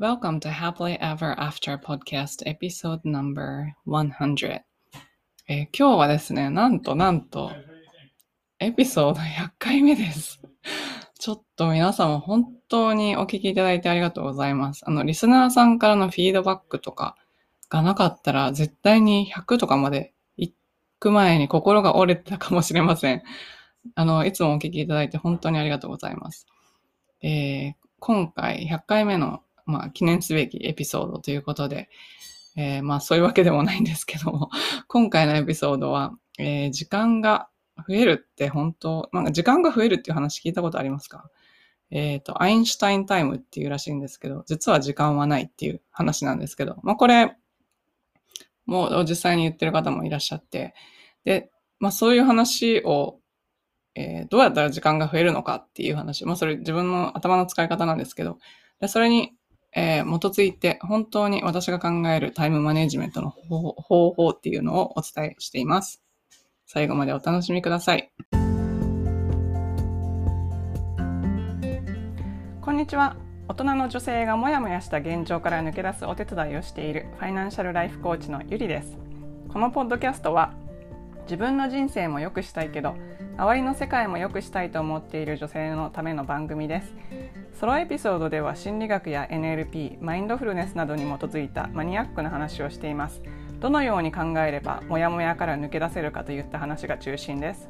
[0.00, 4.62] Welcome to Happily Ever After Podcast Episode Number 100、
[5.46, 7.52] えー今日はですね、なんとなんと、
[8.58, 10.42] エピソード100回目です。
[11.16, 14.82] ちょっと皆様本当にお聞きいただいてありがとうございます。
[14.84, 17.16] あの、リスナーさんからのフィードバックとか
[17.68, 20.52] がなかったら、絶対に100とかまで行
[20.98, 23.22] く前に心が折れてたかもしれません。
[23.94, 26.48] あの、いつもお聞きいただいて本当にありがとうございます。
[27.22, 31.88] えー今回100回目の、まあ、記念すべきエピソードということで、
[32.56, 34.50] えーまあそういうわけでもないんですけども、
[34.88, 37.48] 今回のエピソードは、えー時間が
[37.88, 41.28] 増えるって本当、なんか時間が増えるっていう話聞いたことありますか？
[41.90, 47.36] えっ、と、アインシュタインタイムっていうらしいんですけど、実は時間はないっていう話なんですけど、まあこれ、
[48.66, 50.74] もう実際に言ってる方もいらっしゃって、
[51.24, 53.20] で、まあそういう話を、
[53.96, 58.38] えーどうやったら時間が増えるのかっていう話、まあそれ自分の頭の使い方なんですけど、
[58.80, 59.32] でそれに、
[59.74, 66.02] えー基づいて本当に私が考えるタイムマネジメントの方法方法っていうのをお伝えしています。
[66.66, 68.12] 最後までお楽しみください。
[72.60, 73.16] こんにちは。
[73.46, 78.96] 大人の女性がモヤモヤした現状から抜け出すお手伝いをしているファイナンシャルライフコーチのゆりです。
[79.52, 80.54] このポッドキャストは
[81.24, 82.94] 自分の人生も良くしたいけど
[83.36, 86.94] 周りの世界も良くしたいと思っている女性のための番組です。
[87.58, 93.22] ソロエピソードでは心理学や NLP マインドフルネスなどに基づいたマニアックな話をしています。
[93.58, 97.68] どのように考えればモヤモヤから抜け出せるかといった話が中心です。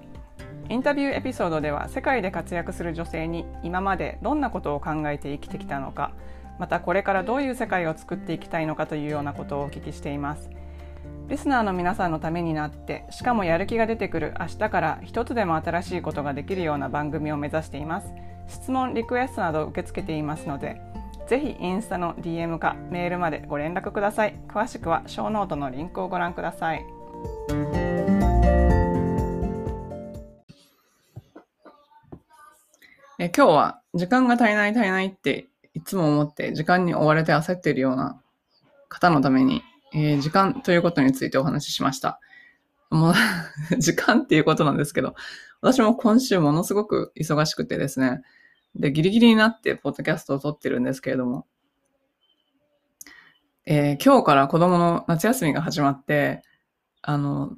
[0.69, 6.13] インタビューエピソードでは世界で活躍する女性に今までどんなことを考えて生きてきたのか
[6.59, 10.51] またこれからどういう世界を作っていきたいのかというようなことをお聞きしています。
[11.29, 18.09] リスナーの皆さんのためになってしかもやる気が出てくる明日から一つでも新しいことができるような番組を目指しています。
[18.47, 20.83] 質問リクエストなど受け付けていますので
[21.27, 24.39] ぜひインスタの DM かメールまでご連絡ください。
[24.49, 26.85] 詳しくはショーノートのリンクをご覧ください。
[33.19, 38.21] え今日は時間が足りない足りないっていつも思って時間に追われて焦っているような
[38.91, 39.63] 方のために
[39.95, 42.21] えー時間ということについてお話ししました。
[42.91, 43.15] もう、
[43.79, 45.15] 時間っていうことなんですけど、
[45.61, 48.23] 私も今週ものすごく忙しくてですね、
[48.75, 51.47] で、ギリギリになってポッドキャストを撮ってるんですけれども、
[53.67, 56.43] えー今日から子供の夏休みが始まって、
[57.03, 57.57] あの、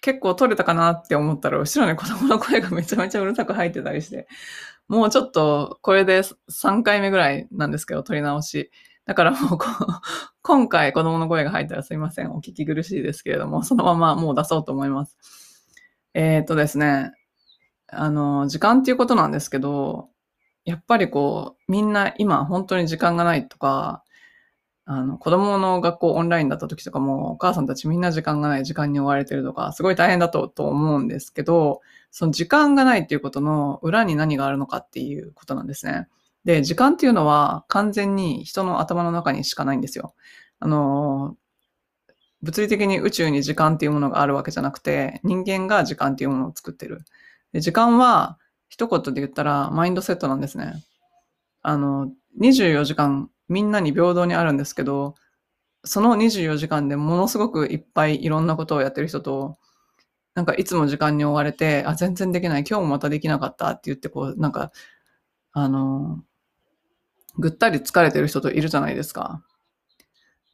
[0.00, 4.28] 結構撮れたかなって思ったら、後ろに子供の声がめちゃめちゃうるさく入ってたりして、
[4.88, 8.70] もうちょっと、これで3回目ぐらいなんですけど、撮り直し。
[9.06, 9.58] だからもう、
[10.42, 12.32] 今回子供の声が入ったらすいません。
[12.32, 15.16] お聞き苦しいですけれども、そのままもう出そうと思います。
[16.12, 17.12] えーっとですね、
[17.88, 20.08] あの、時間っていうことなんですけど、
[20.64, 24.02] やっぱりこう、みんな今本当に時間がないとか、
[24.86, 31.80] あの、子供の学校オンラインだった時とかも、お母さんたちみんな時間がない、時間に追われてるとか、すごい大変だとと思うんですけど、
[32.10, 36.08] その時間がないっていうことの裏に何があるのかっていうことなんですね。
[36.46, 40.14] で、時間っていうのは完全に人の頭の中にしかないんですよ。
[40.60, 41.36] あの、
[42.40, 47.02] 物理的に宇宙に時間っていうものがあるわけじゃなくて、人間が時間っていうものを作ってる。
[47.52, 50.84] で時間は一言で言ったらマインドセットなんですね。
[51.62, 55.16] あの、24時間みんなに平等にあるんですけど、
[55.84, 59.58] その24時間でものすごくいっぱいいろんなことをやってる人と、
[60.36, 64.70] なんかいつも時間に追われて、あ、全然できない、今日もまたできなかったって言って、こう、なんか、
[65.52, 66.22] あの、
[67.38, 69.42] ぐったり疲れてる人といるじゃないですか。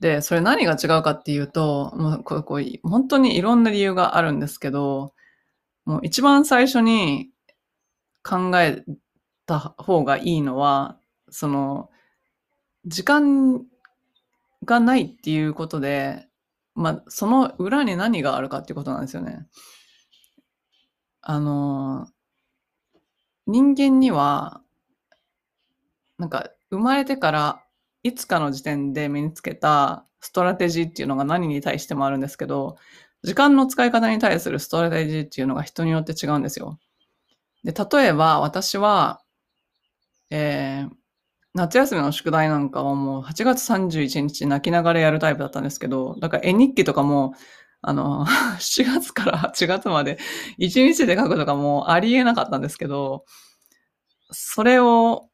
[0.00, 5.14] で、それ何が違うかっていうと、もうこうこう本当にいろんな理由があるんですけど、
[5.84, 7.30] もう一番最初に
[8.24, 8.84] 考え
[9.46, 10.98] た方がいいのは、
[11.30, 11.90] その、
[12.84, 13.64] 時間
[14.64, 16.28] がないっていうことで、
[16.74, 19.46] まあ、その裏に何があるかっていうことなんですよね。
[21.20, 22.08] あの、
[23.46, 24.62] 人間には、
[26.18, 27.64] なんか生まれてから
[28.02, 32.76] いつかの時点で身につけたストラテジーっていうのが何に対してもあるんですけど、
[33.22, 36.78] 時間の使い方に対するストラテジーっていうのが人によって違うんですよ。
[37.64, 39.22] で、例えば私は、
[40.30, 40.96] えー
[41.54, 47.34] 夏休みの宿題なんかはもう8月31日泣きながらやるタイプだったんですけど、だから絵日記とかも、
[47.82, 48.26] あの、
[48.60, 50.18] 7月から8月まで
[50.58, 53.24] 1日で書くとかもありえなかったんですけど、
[54.30, 55.28] それを、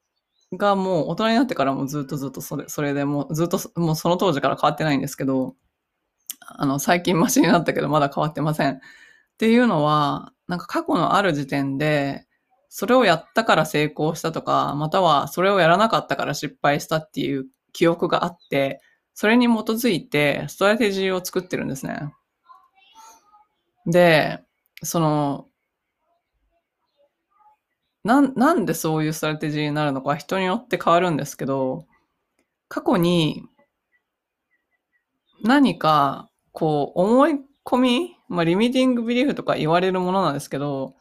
[0.56, 5.54] がもう大人になってからもずっとずっとそれ、それでもうずっともうその当時から変わってないんですけど、
[6.40, 8.74] あの、最近マシになったけどまだ変わってません。
[8.74, 8.80] っ
[9.38, 12.26] ていうのは、なんか過去のある時点で、
[12.70, 18.80] それをやったから成功したとか、またはそれをやらなかったから失敗したっていう記憶があって、
[19.14, 22.12] それに基づいてストラテジーを作ってるんですね。
[23.86, 24.40] で、
[24.82, 25.47] その、
[28.04, 31.86] なん、なんでそういうストラテジーになるのか人によって変わるんですけど、
[32.68, 33.44] 過去に
[35.42, 40.94] 何か、こう、思い込み、まあ、 limiting belief とか言われるものなんですけど、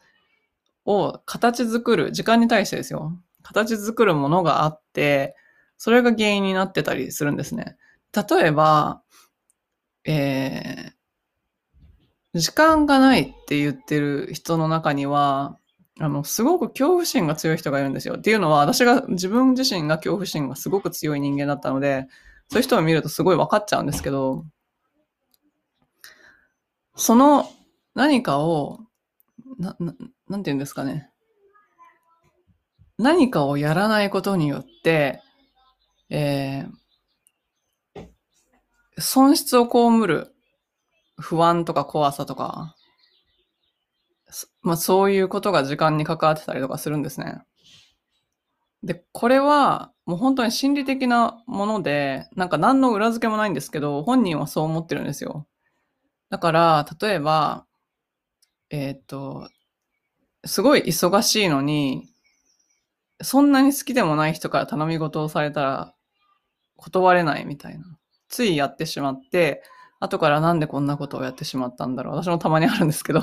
[0.84, 3.18] を形作る、時間に対してですよ。
[3.42, 5.34] 形作るものがあって、
[5.76, 7.76] それが原因になってたりするんですね。
[8.14, 9.02] 例えば、
[10.04, 15.58] えー、時間がないって言ってる人の中には、
[16.00, 18.14] あの、すごく恐怖心が強い人がいるんですよ。
[18.16, 22.06] っていうのは、私が、自分自身が恐怖心がすごく強い人間だったので、
[22.48, 24.44] そういう人を見るとすごい分かっちゃうんですけど、
[26.94, 27.48] その
[27.94, 28.80] 何かを、
[29.58, 29.94] な、な
[30.28, 31.10] なんて言うんですかね。
[32.96, 35.22] 何かをやらないことによって、
[36.10, 38.08] えー、
[38.98, 40.34] 損失を被る
[41.18, 42.74] 不安とか怖さとか、
[44.62, 47.42] まあそういうことが時間に関わってたりとかするんですね。
[48.82, 55.46] で、これはもう本当に心理的なもので、なんか何の裏付けもないんですけど、本人はそう思ってるんですよ。
[56.30, 57.66] だから、例えば、
[58.70, 59.48] えっ、と、
[60.44, 62.08] すごい忙しいのに、
[63.20, 65.94] そんなに好きでもない人から頼み事をされたら
[66.76, 67.84] 断れないみたいな。
[68.28, 69.62] ついやってしまって、
[70.00, 72.14] 後からなんでこんなことをやってしまったんだろう。
[72.14, 73.20] 私もたまにあるんですけど、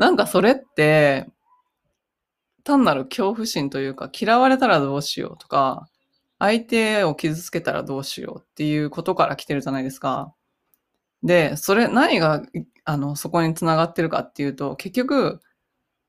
[0.00, 1.26] なんかそれって、
[2.64, 5.90] 単なる恐怖心というか、嫌われたらどうしようとか、
[6.38, 10.34] 相手を傷つけたらどうしようっていうことから来てるじゃないですか。
[11.22, 12.42] で、それ、何が、
[12.86, 15.40] あの、そこにつながってるかっていうと、結局、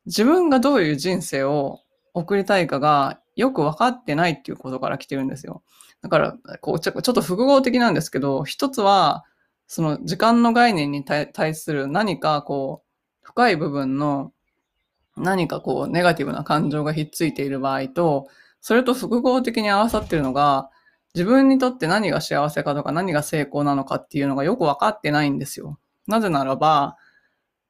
[0.06, 1.82] 自分がどういう人生を
[2.14, 5.64] 送りたいかがよく分かってないっていうことから来てるんですよ。
[6.02, 9.26] だから、こうちょっと複合的なんですけど、一つは、
[9.68, 12.91] その時間の概念に対する何かこう、
[13.32, 14.34] 深い部分の
[15.16, 18.28] 何かこう、ネガティブな感情がひっついている場合と、
[18.60, 20.70] それと複合的に合わさってるのが、
[21.14, 25.80] 自分にとって何が幸せかとか何が成功なのかっていうのがよく分かってないんですよ。
[26.08, 26.98] なぜならば、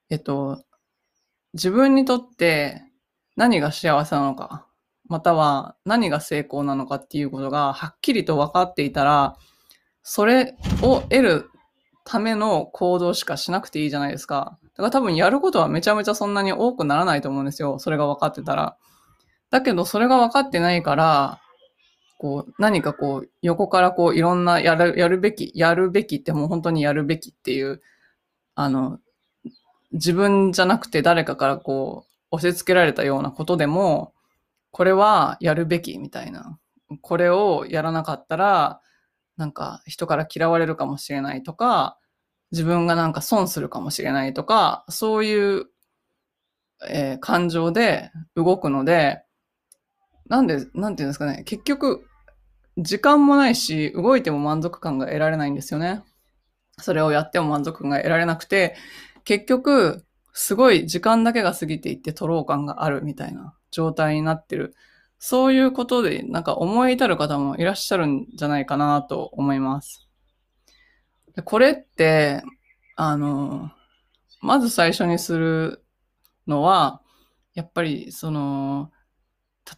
[0.10, 0.64] えっと、
[1.54, 2.84] 自分にとって
[3.36, 4.68] 何が幸せなのか、
[5.08, 9.38] または何が成功なのかっていうことがはっきりと分かっていたら、
[10.04, 11.50] それを得る
[12.04, 14.58] ための行動しかしなくていいじゃないですか。
[14.76, 17.80] だから多分やることはめちゃめちゃそんなに多くならないと思うんですよ。
[17.80, 18.78] それが分かってたら。
[19.50, 21.42] だけどそれが分かってないから、
[22.18, 27.82] こう何かこう横からこういろんなやる、やるべき、やるべきってもう本当にやるべきっていう、
[28.56, 29.00] あの、
[29.92, 34.14] 自分じゃなくて誰かからこう、押し付けられたようなことでも、
[34.72, 36.58] これはやるべきみたいな。
[37.02, 38.82] これをやらなかったら、
[39.38, 41.98] なんか人から嫌われるかもしれないとか、
[42.52, 45.68] 自分がなんか損するかもしれないとか、そういう、
[46.90, 49.24] えー、感情で動くので、
[50.28, 52.06] なんで、なんていうんですかね、結局、
[52.78, 56.04] 時間もないし、動いても満足感が得られないんですよね。
[56.80, 58.76] それをやっても満足感が得られなくて、
[59.24, 64.76] 結局、すごい時間だけが過ぎていって徒労感があるみたいな状態になってる。
[65.20, 70.08] そういうことで、なんか思い至る方もいらっしゃるんじゃないかなと思います。
[71.36, 72.44] でこれって、
[72.96, 73.72] あの、
[74.42, 75.84] まず最初にする
[76.48, 77.02] のは、
[77.54, 78.92] やっぱり、その、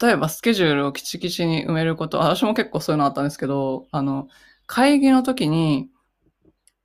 [0.01, 4.27] 例えばスケジュールをきちきちに埋めること、私も結構そういうのあったんですけど、あの、
[4.65, 5.89] 会議の時に、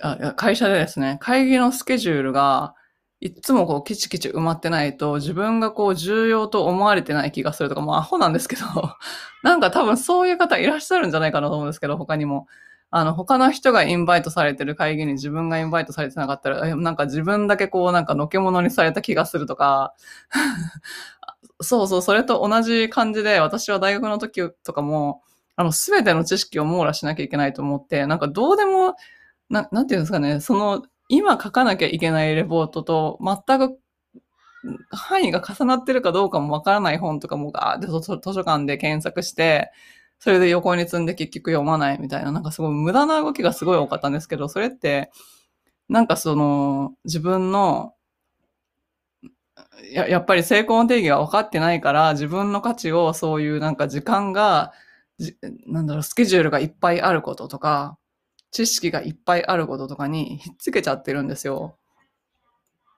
[0.00, 2.74] あ会社でですね、会議のスケジュールが、
[3.20, 8.64] いつもこう、きちきち埋まってないと、自分がこう、重要と思われてない気がするとか、もうアホなんですけど、
[9.42, 12.46] なんか多分そういう方いらっしゃるんじゃないかなと思うんですけど、他にも。
[12.90, 19.94] あの、他の人がインバイトされてる会議に自分がインバイトされてなかったら、なんか自分だけこう、なんかのけ者にされた気がするとか、
[21.60, 25.22] そうそう、それと同じ感じで、私は大学の時とかも、
[25.56, 28.94] あの、すべての知識を網羅しなきゃいけないと思って、なんかどうでも、
[29.50, 33.78] な、なんていうんですかね、その、今書かなきゃいけないレポートと、全く
[34.90, 38.02] 範囲が重なってるかどうかもわからない本とかもガーって図
[38.34, 39.70] 書館で検索して、
[40.20, 45.10] それで横に積んで結局読まないみたいな、なんかすごい無駄な動きがすごい多かったんですけど、それって、
[45.88, 47.94] なんかその、自分の、
[49.92, 54.72] ややっぱり成功の定義が分かってないから、自分の価値をそういうなんか時間が、
[55.66, 57.96] なんだろう、スケジュールがいっぱいあることとか、
[58.50, 61.76] 知識がいっぱいあることとかにひっつけちゃってるんですよ。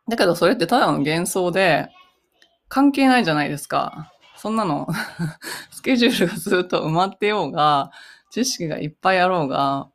[0.08, 1.88] だけどそれってただの幻想で、
[2.68, 4.12] 関係ないじゃないですか。
[4.40, 4.88] そんなの、
[5.70, 7.90] スケジュールがずっと埋まってようが、
[8.30, 9.90] 知識がいっぱいあろうが、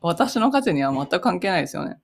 [0.00, 1.98] 私の価値には全く関係ないですよね。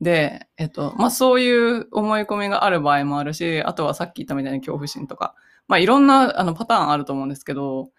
[0.00, 5.36] で、えっと、まあ、そういう思い込みがある場合もあるし、あとはさっき言ったみたいに恐怖心とか、
[5.68, 7.90] まあ、いろんなあのパターンあると思うんですけど、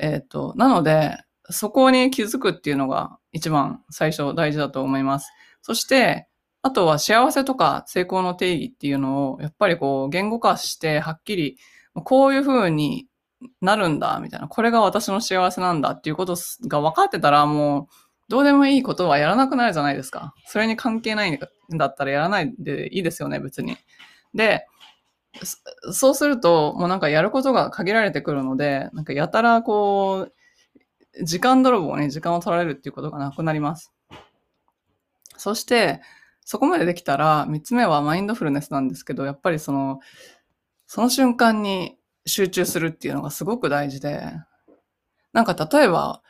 [0.00, 1.18] えっと、なので、
[1.48, 5.30] そこに気づくっていうのが一番最初大事だと思います。
[5.62, 6.26] そして、
[6.62, 11.58] あとは幸せとか成功の定義っていうのを、やっぱりこう言語化してはっきり、
[12.02, 13.06] こういう風に
[13.60, 14.48] なるんだ、みたいな。
[14.48, 16.36] これが私の幸せなんだっていうこと
[16.66, 17.86] が分かってたら、もう、
[18.28, 20.34] どうでもいいことはやらなくなるじゃないですか。
[20.46, 21.38] それに関係ないん
[21.78, 23.76] だったらやらないでいいですよね、別に。
[24.34, 24.66] で、
[25.92, 33.92] そうすると、もうなんかやることが限られてくるので、なんかやたらこう、時間泥棒に時間を取られるっていうことがなくなります。
[35.36, 36.00] そして、
[36.40, 40.00] そこまでできたら、三つ目はマインドフルネスなんですけど、やっぱりその、
[40.86, 44.32] その瞬間に集中するっていうのがすごく大事で、
[45.32, 46.22] なんか例えば、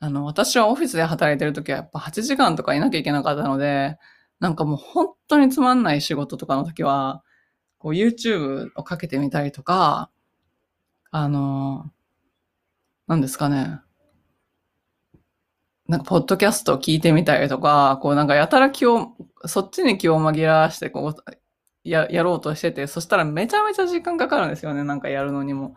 [0.00, 3.98] あの、私はオフィスで働いてる時はやっぱ8時間とかいなきゃいけなかったので、
[4.40, 7.22] なんかもう本当につまんない仕事とかの時は、
[7.78, 10.10] こう YouTube をかけてみたりとか、
[11.10, 11.90] あの、
[13.06, 13.80] 何ですかね。
[15.88, 19.16] なんか、ポッドキャストを聞いてみたりとか、こうなんかやたら気を、
[19.46, 21.32] そっちに気を紛らわして、こう、
[21.90, 25.74] や、やろうとしてて、そしたらめちゃめちゃ時間かかるんですよね、なんかやるのにも。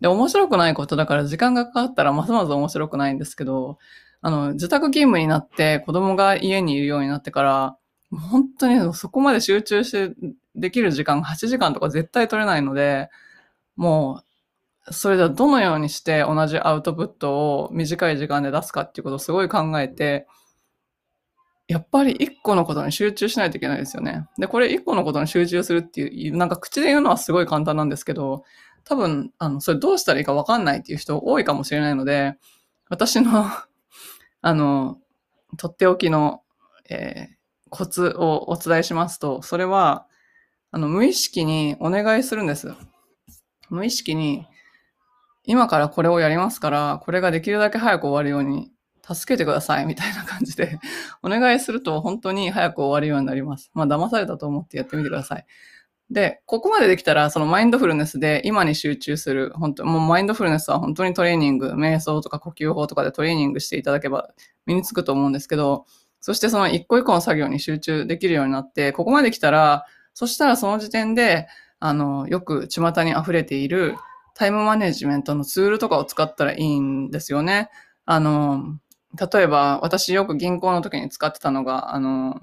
[0.00, 3.78] で、面白くないことだから時間がかかったらますます面白くないんですけど、
[4.20, 7.76] あの、自宅勤務になって子供が家にいるようになってから、
[8.10, 10.14] 本当にそこまで集中して
[10.54, 13.10] できる時間8時間とか絶対取れないので、
[13.76, 14.22] も
[14.86, 20.26] う、それではどのようにして同じアウトプットを短い時間で出すかっていうことをすごい考えて、
[21.68, 24.26] やっぱり一個のことに集中しないといけないですよね。
[24.38, 28.44] で、これ一個のことに集中するっていう、なんか口で言うのはすごい簡単なんですけど、
[28.84, 32.36] 多分、あの、それどうしたらいいかわかんないっていう人多いかもしれないので、
[32.88, 33.46] 私の
[34.42, 34.98] あの、
[35.56, 36.42] とっておきの、
[36.90, 37.34] えー、
[37.70, 40.06] コツをお伝えしますと、それは、
[40.72, 42.74] あの、無意識にお願いするんです。
[43.70, 44.46] 無意識に、
[45.44, 50.78] 今からこれをやりますから、これができるだけ早く終わるように、助けてください、みたいな感じで
[51.22, 53.70] お願いすると本当に早く終わるようになります。
[53.74, 55.46] まあ、騙されたと思ってやってみてください。
[56.10, 64.28] で、ここまでできたら、そのマインドフルネスで今に集中する、本当もうマインドフルネスは本当にトレーニング、瞑想とか呼吸法とかでトレーニングしていただけば
[64.66, 65.86] 身につくと思うんですけど、
[66.20, 71.48] そしてその一個一個の作業に集中できるようになって、ここまで来たら、そしたらその時点で、
[71.80, 73.96] あの、よく巷に溢れている
[74.34, 77.70] タイムマネジメントのツールとかを使ったらいいんですよね。
[78.04, 78.76] あの、
[79.18, 82.40] 例えば私よく銀行の時に使ってたのが、あの、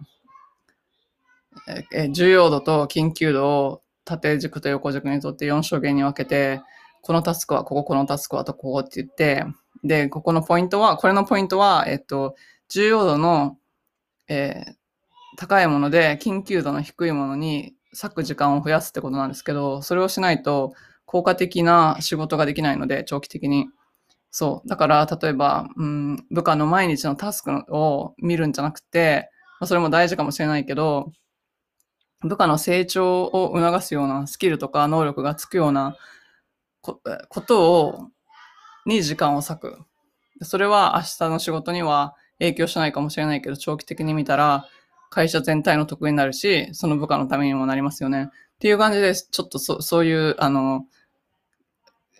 [1.91, 6.61] え重要度と緊急度を縦軸と横軸にとって4象限に分けて、
[7.01, 9.45] このタスクはここ、このタスクはとここって言って、
[9.83, 12.35] で、ここのポイントは、これのポイントは、えっと、
[12.69, 13.57] 重要度の、
[14.27, 14.73] えー、
[15.37, 20.73] 高いもので、緊急度の低いものに割く時間を増やすってことなんですけど、それをしないと
[21.05, 23.67] 効果的な仕事ができないので、長期的に。
[24.31, 24.67] そう。
[24.67, 31.11] だから、例えば、うん、部下の毎日のタスクを見るんじゃなくて、まあ、それも大事かもしれないけど、
[32.21, 35.95] 部下の成長を促すようなスキルとか能力がつくような
[36.81, 36.99] こ
[37.41, 38.09] とを、
[38.85, 39.77] に時間を割く。
[40.41, 44.65] それは明日の仕事には影響しないかもしれないけど、長期的に見たら
[45.09, 48.25] 会社全体の得になるし、その部下のためにもなりますよね。
[48.25, 50.85] っていう感じで、ちょっとそそういう、あの、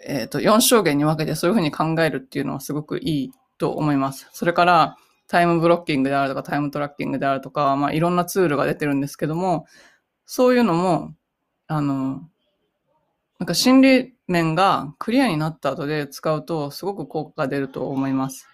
[0.03, 4.27] えっ、ー、と、4証言に分けてそういうふうに考えるっていうのはすごくいいと思います。
[4.31, 9.65] それから、タイムブロッキングであるとか、タイムトラッキングであるとか、まあ、いろんなツールが出てるんですけども、
[10.25, 11.13] そういうのも、
[11.67, 12.27] あの、
[13.39, 18.47] なんか心理面がクリアになった後で使うとすごく効果が出ると思います。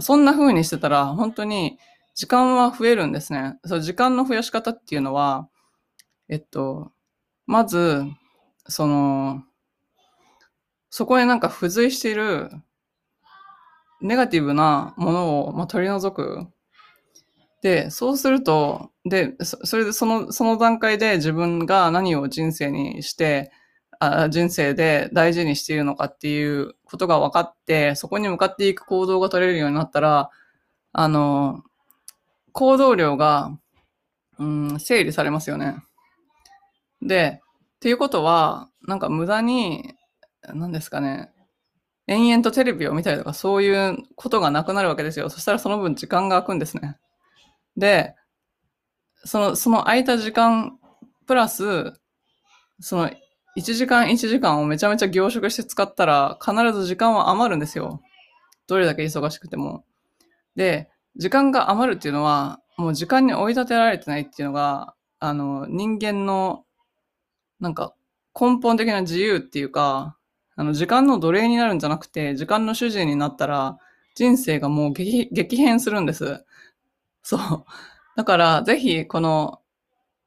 [0.00, 1.78] そんな風にしてたら本当に
[2.14, 3.58] 時間は増えるんですね。
[3.64, 5.48] そう、時間の増やし方っていうのは、
[6.28, 6.92] えっと、
[7.46, 8.04] まず、
[8.68, 9.42] その、
[10.94, 12.50] そこへなんか付随している
[14.02, 16.46] ネガティブなものを、まあ、取り除く
[17.62, 23.52] で、そうすると、で、それでその、その段階で自分が何を人生にして、
[24.00, 30.30] あ人生で大事にしているのかっていうことが分かって、そこに向かっていく行動が取れるようになったら、
[30.92, 31.62] あの、
[32.52, 33.56] 行動量が、
[34.38, 35.76] うん、整理されますよね。
[37.00, 37.40] で、
[37.76, 39.94] っていうことは、なんか無駄に、
[40.48, 41.30] 何ですかね、
[42.06, 45.30] 延々とテレビを見たりとかそういうことがなくなるわけですよ。
[45.30, 46.98] そしたらその分時間が空くんですね。
[47.76, 48.14] で、
[49.24, 50.78] その、その空いた時間、
[51.26, 51.94] プラス、
[52.80, 53.10] その、
[53.56, 58.00] 1時間1時間をめちゃめちゃ凝縮して使ったら、必ず時間は余るんですよ。
[58.66, 59.84] どれだけ忙しくても。
[60.56, 66.64] で、時間が余るっていうのは、もう時間に追い立てられてないっていうのが、あの、人間の、
[67.60, 67.94] なんか、
[68.38, 70.16] 根本的な自由っていうか、
[70.56, 73.78] あの、時間の奴隷になるんじゃなくて、時間の主人になったら、
[74.14, 76.44] 人生がもう激変するんです。
[77.22, 77.64] そう。
[78.16, 79.60] だから、ぜひ、この、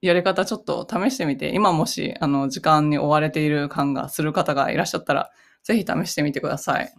[0.02, 5.32] やり方ちょっと試してみて、今もし、あの、時間に追われている感がする方がいらっしゃったら、
[5.64, 6.94] ぜひ試してみてください。